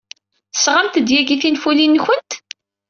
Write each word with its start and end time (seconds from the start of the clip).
Tesɣamt-d 0.53 1.07
yagi 1.11 1.37
tinfulin-nwent? 1.41 2.31